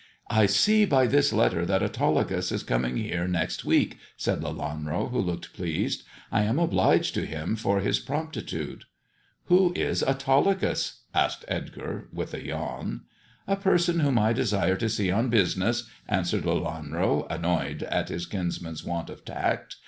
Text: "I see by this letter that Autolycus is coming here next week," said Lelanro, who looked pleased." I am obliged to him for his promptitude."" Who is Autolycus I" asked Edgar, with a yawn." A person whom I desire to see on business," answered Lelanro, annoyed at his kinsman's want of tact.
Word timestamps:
"I 0.31 0.47
see 0.47 0.83
by 0.83 1.05
this 1.05 1.31
letter 1.31 1.63
that 1.63 1.83
Autolycus 1.83 2.51
is 2.51 2.63
coming 2.63 2.97
here 2.97 3.27
next 3.27 3.63
week," 3.63 3.99
said 4.17 4.41
Lelanro, 4.41 5.11
who 5.11 5.19
looked 5.21 5.53
pleased." 5.53 6.01
I 6.31 6.41
am 6.41 6.57
obliged 6.57 7.13
to 7.13 7.23
him 7.27 7.55
for 7.55 7.81
his 7.81 7.99
promptitude."" 7.99 8.85
Who 9.49 9.73
is 9.75 10.01
Autolycus 10.01 11.01
I" 11.13 11.25
asked 11.25 11.45
Edgar, 11.47 12.07
with 12.11 12.33
a 12.33 12.43
yawn." 12.43 13.01
A 13.47 13.55
person 13.55 13.99
whom 13.99 14.17
I 14.17 14.33
desire 14.33 14.75
to 14.77 14.89
see 14.89 15.11
on 15.11 15.29
business," 15.29 15.87
answered 16.09 16.45
Lelanro, 16.45 17.27
annoyed 17.29 17.83
at 17.83 18.09
his 18.09 18.25
kinsman's 18.25 18.83
want 18.83 19.11
of 19.11 19.23
tact. 19.23 19.75